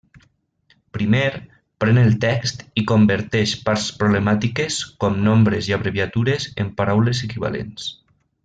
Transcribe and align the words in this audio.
Primer, 0.97 1.33
pren 1.83 1.99
el 2.03 2.09
text 2.23 2.65
i 2.83 2.85
converteix 2.93 3.53
parts 3.67 3.85
problemàtiques 4.01 4.81
com 5.05 5.23
nombres 5.31 5.71
i 5.73 5.79
abreviatures 5.81 6.49
en 6.65 6.77
paraules 6.81 7.23
equivalents. 7.29 7.91